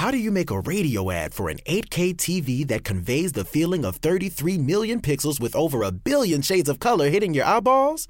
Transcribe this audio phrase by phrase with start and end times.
[0.00, 3.84] How do you make a radio ad for an 8K TV that conveys the feeling
[3.84, 8.08] of 33 million pixels with over a billion shades of color hitting your eyeballs?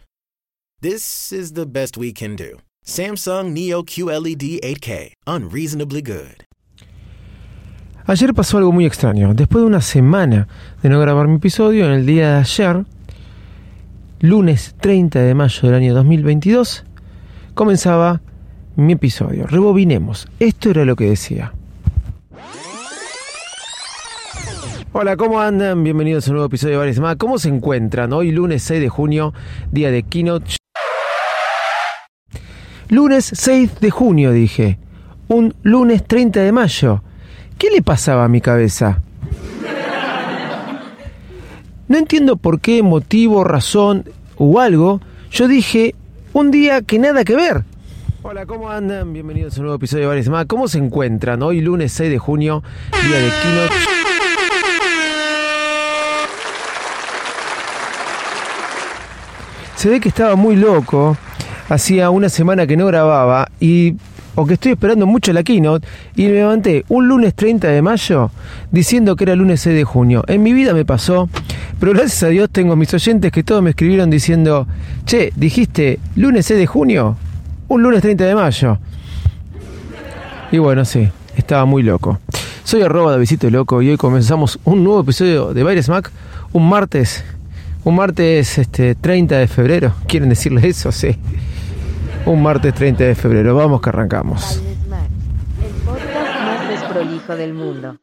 [0.80, 2.60] This is the best we can do.
[2.86, 6.44] Samsung Neo QLED 8K, unreasonably good.
[8.06, 9.34] Ayer pasó algo muy extraño.
[9.34, 10.46] Después de una semana
[10.84, 12.84] de no grabar mi episodio, en el día de ayer,
[14.20, 16.84] lunes 30 de mayo del año 2022,
[17.54, 18.22] comenzaba
[18.76, 19.48] mi episodio.
[19.48, 20.28] Rebobinemos.
[20.38, 21.52] Esto era lo que decía.
[24.92, 25.84] Hola, ¿cómo andan?
[25.84, 27.14] Bienvenidos a un nuevo episodio de Varios Más.
[27.14, 28.12] ¿Cómo se encuentran?
[28.12, 29.32] Hoy lunes 6 de junio,
[29.70, 30.56] día de Keynote.
[32.88, 34.80] Lunes 6 de junio, dije.
[35.28, 37.04] Un lunes 30 de mayo.
[37.56, 39.00] ¿Qué le pasaba a mi cabeza?
[41.86, 45.00] No entiendo por qué motivo, razón o algo.
[45.30, 45.94] Yo dije
[46.32, 47.62] un día que nada que ver.
[48.22, 49.12] Hola, ¿cómo andan?
[49.12, 50.46] Bienvenidos a un nuevo episodio de Varios Más.
[50.46, 51.44] ¿Cómo se encuentran?
[51.44, 52.64] Hoy lunes 6 de junio,
[53.06, 54.09] día de Keynote.
[59.80, 61.16] Se ve que estaba muy loco.
[61.70, 63.94] Hacía una semana que no grababa y
[64.34, 68.30] o que estoy esperando mucho la keynote y me levanté un lunes 30 de mayo
[68.70, 70.22] diciendo que era lunes 6 de junio.
[70.26, 71.30] En mi vida me pasó,
[71.78, 74.66] pero gracias a Dios tengo mis oyentes que todos me escribieron diciendo,
[75.06, 77.16] che, dijiste lunes 6 de junio,
[77.68, 78.78] un lunes 30 de mayo.
[80.52, 81.08] Y bueno, sí,
[81.38, 82.18] estaba muy loco.
[82.64, 86.12] Soy arroba de Visito Loco y hoy comenzamos un nuevo episodio de Baires Mac,
[86.52, 87.24] un martes,
[87.84, 89.94] un martes este, 30 de febrero.
[90.06, 90.92] ¿Quieren decirle eso?
[90.92, 91.16] Sí.
[92.26, 93.54] Un martes 30 de febrero.
[93.54, 94.60] Vamos que arrancamos.
[94.60, 97.96] El podcast más desprolijo del mundo.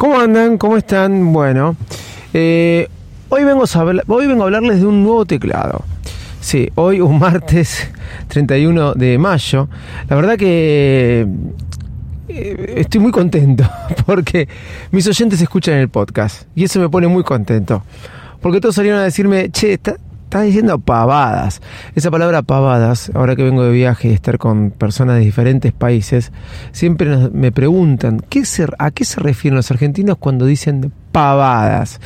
[0.00, 0.56] ¿Cómo andan?
[0.56, 1.30] ¿Cómo están?
[1.30, 1.76] Bueno,
[2.32, 2.88] eh,
[3.28, 5.84] hoy, vengo a hoy vengo a hablarles de un nuevo teclado.
[6.40, 7.86] Sí, hoy un martes
[8.28, 9.68] 31 de mayo.
[10.08, 11.26] La verdad que
[12.28, 13.68] eh, estoy muy contento
[14.06, 14.48] porque
[14.90, 17.82] mis oyentes escuchan el podcast y eso me pone muy contento.
[18.40, 19.98] Porque todos salieron a decirme, che, está-
[20.30, 21.60] estás diciendo pavadas.
[21.96, 26.30] Esa palabra pavadas, ahora que vengo de viaje y estar con personas de diferentes países,
[26.70, 32.00] siempre me preguntan, ¿qué se- ¿a qué se refieren los argentinos cuando dicen pavadas?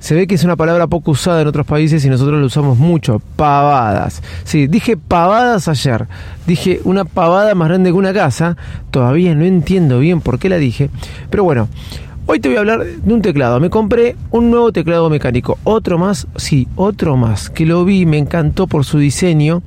[0.00, 2.76] Se ve que es una palabra poco usada en otros países y nosotros la usamos
[2.76, 3.22] mucho.
[3.36, 4.20] Pavadas.
[4.42, 6.08] Sí, dije pavadas ayer.
[6.48, 8.56] Dije una pavada más grande que una casa.
[8.90, 10.90] Todavía no entiendo bien por qué la dije.
[11.30, 11.68] Pero bueno,
[12.26, 13.60] hoy te voy a hablar de un teclado.
[13.60, 15.58] Me compré un nuevo teclado mecánico.
[15.64, 17.50] Otro más, sí, otro más.
[17.50, 19.62] Que lo vi, me encantó por su diseño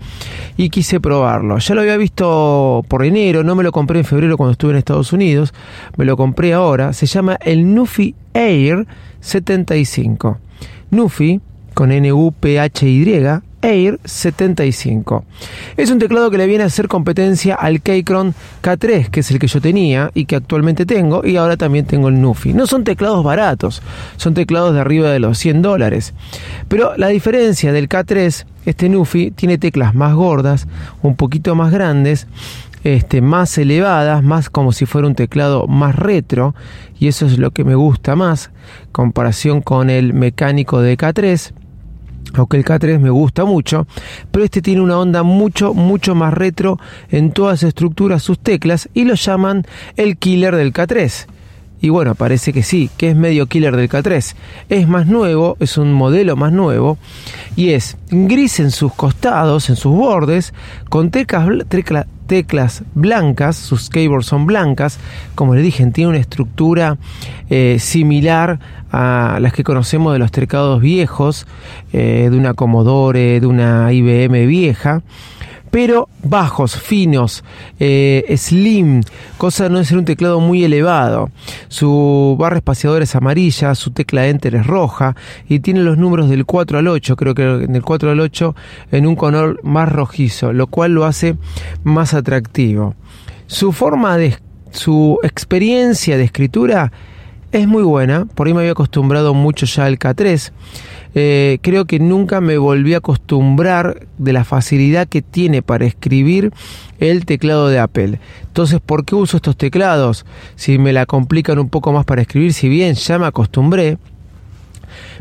[0.57, 1.57] y quise probarlo.
[1.59, 3.43] Ya lo había visto por enero.
[3.43, 5.53] No me lo compré en febrero cuando estuve en Estados Unidos.
[5.97, 6.93] Me lo compré ahora.
[6.93, 8.87] Se llama el Nufi Air
[9.19, 10.39] 75.
[10.91, 11.41] Nufi,
[11.73, 13.03] con N-U-P-H-Y,
[13.67, 15.25] Air 75.
[15.75, 18.33] Es un teclado que le viene a hacer competencia al Keychron
[18.63, 22.07] K3, que es el que yo tenía y que actualmente tengo, y ahora también tengo
[22.07, 22.53] el Nufi.
[22.53, 23.81] No son teclados baratos,
[24.15, 26.13] son teclados de arriba de los 100 dólares.
[26.69, 30.65] Pero la diferencia del K3, este Nufi tiene teclas más gordas,
[31.01, 32.27] un poquito más grandes,
[32.85, 36.55] este, más elevadas, más como si fuera un teclado más retro,
[36.97, 38.49] y eso es lo que me gusta más,
[38.93, 41.51] comparación con el mecánico de K3
[42.33, 43.87] aunque el K3 me gusta mucho,
[44.31, 46.79] pero este tiene una onda mucho, mucho más retro
[47.09, 49.65] en todas sus estructuras, sus teclas, y lo llaman
[49.95, 51.27] el killer del K3.
[51.79, 54.35] Y bueno, parece que sí, que es medio killer del K3.
[54.69, 56.97] Es más nuevo, es un modelo más nuevo,
[57.55, 60.53] y es gris en sus costados, en sus bordes,
[60.89, 61.47] con teclas,
[62.27, 64.99] teclas blancas, sus keyboards son blancas,
[65.35, 66.97] como les dije, tiene una estructura
[67.49, 68.59] eh, similar
[68.91, 71.47] a las que conocemos de los teclados viejos,
[71.93, 75.01] eh, de una Commodore, de una IBM vieja,
[75.71, 77.43] pero bajos, finos,
[77.79, 79.01] eh, slim,
[79.37, 81.29] cosa de no ser un teclado muy elevado.
[81.67, 85.15] Su barra espaciadora es amarilla, su tecla enter es roja
[85.47, 88.55] y tiene los números del 4 al 8, creo que en el 4 al 8
[88.91, 91.35] en un color más rojizo, lo cual lo hace
[91.83, 92.95] más atractivo.
[93.47, 94.37] Su forma de
[94.71, 96.91] su experiencia de escritura
[97.51, 100.51] es muy buena, por ahí me había acostumbrado mucho ya al K3.
[101.15, 106.51] Eh, creo que nunca me volví a acostumbrar de la facilidad que tiene para escribir
[106.99, 108.19] el teclado de Apple.
[108.43, 110.25] Entonces, ¿por qué uso estos teclados?
[110.55, 113.97] Si me la complican un poco más para escribir, si bien ya me acostumbré,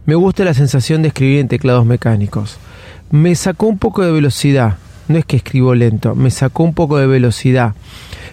[0.05, 2.59] me gusta la sensación de escribir en teclados mecánicos.
[3.11, 4.77] Me sacó un poco de velocidad
[5.09, 7.75] no es que escribo lento, me sacó un poco de velocidad,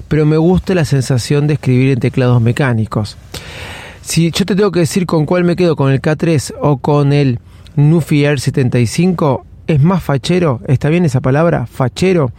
[0.07, 3.17] pero me gusta la sensación de escribir en teclados mecánicos.
[4.03, 7.13] Si yo te tengo que decir con cuál me quedo, con el K3 o con
[7.13, 7.39] el
[7.77, 11.67] Nufi Air 75, es más fachero, ¿está bien esa palabra?
[11.67, 12.33] Fachero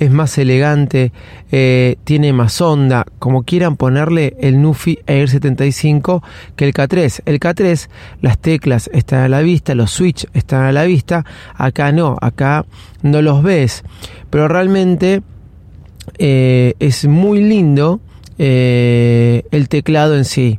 [0.00, 1.12] es más elegante,
[1.52, 6.20] eh, tiene más onda, como quieran ponerle el Nufi Air 75
[6.56, 7.22] que el K3.
[7.26, 7.88] El K3,
[8.20, 11.24] las teclas están a la vista, los switch están a la vista,
[11.54, 12.66] acá no, acá
[13.02, 13.84] no los ves,
[14.30, 15.22] pero realmente
[16.18, 18.00] eh, es muy lindo
[18.38, 20.58] eh, el teclado en sí.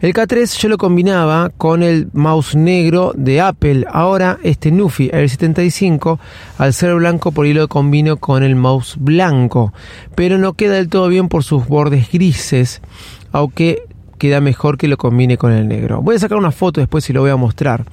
[0.00, 3.86] El K3 yo lo combinaba con el mouse negro de Apple.
[3.90, 6.20] Ahora este Nufi Air 75,
[6.58, 9.72] al ser blanco, por ahí lo combino con el mouse blanco.
[10.14, 12.82] Pero no queda del todo bien por sus bordes grises,
[13.32, 13.84] aunque
[14.16, 16.02] queda mejor que lo combine con el negro.
[16.02, 17.84] Voy a sacar una foto después y lo voy a mostrar.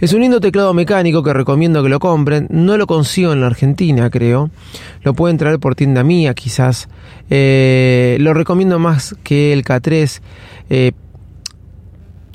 [0.00, 2.46] Es un lindo teclado mecánico que recomiendo que lo compren.
[2.50, 4.50] No lo consigo en la Argentina, creo.
[5.02, 6.88] Lo pueden traer por tienda mía, quizás.
[7.30, 10.20] Eh, lo recomiendo más que el K3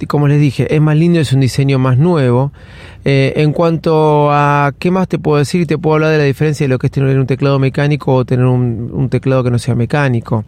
[0.07, 2.51] como les dije, es más lindo, es un diseño más nuevo.
[3.03, 6.65] Eh, en cuanto a qué más te puedo decir, te puedo hablar de la diferencia
[6.65, 9.75] de lo que es tener un teclado mecánico o tener un, teclado que no sea
[9.75, 10.45] mecánico.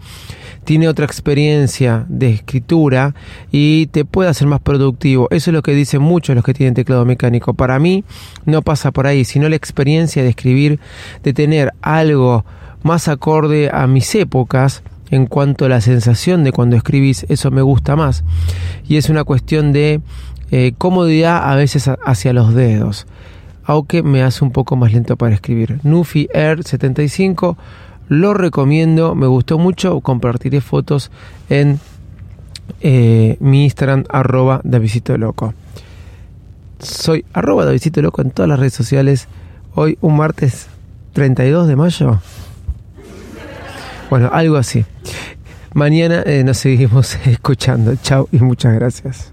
[0.64, 3.16] Tiene otra experiencia de escritura
[3.52, 5.28] y te puede hacer más productivo.
[5.32, 7.54] Eso es lo que dicen muchos los que tienen teclado mecánico.
[7.54, 8.04] Para mí
[8.46, 10.80] no pasa por ahí, sino la experiencia de escribir,
[11.24, 12.46] de tener algo
[12.84, 17.62] más acorde a mis épocas en cuanto a la sensación de cuando escribís, eso me
[17.62, 18.24] gusta más.
[18.88, 20.01] Y es una cuestión de
[20.50, 23.06] eh, comodidad a veces hacia los dedos,
[23.63, 25.80] aunque me hace un poco más lento para escribir.
[25.83, 27.56] Nufi Air 75,
[28.10, 31.12] lo recomiendo, me gustó mucho, compartiré fotos
[31.48, 31.80] en
[32.81, 35.16] eh, mi Instagram arroba Davidito.
[36.80, 39.27] Soy arroba Davidito en todas las redes sociales.
[39.75, 40.69] Hoy un martes
[41.13, 42.19] 32 de mayo.
[44.13, 44.86] Bueno, algo así.
[45.74, 47.95] Mañana eh, nos seguimos escuchando.
[47.95, 49.32] Chao y muchas gracias.